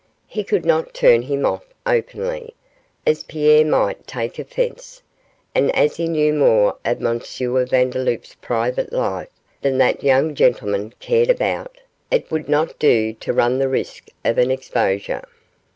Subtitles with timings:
[0.25, 2.55] He could not turn him off openly,
[3.05, 5.03] as Pierre might take offence,
[5.53, 7.19] and as he knew more of M.
[7.19, 9.29] Vandeloup's private life
[9.61, 11.77] than that young gentleman cared about,
[12.09, 15.23] it would not do to run the risk of an exposure.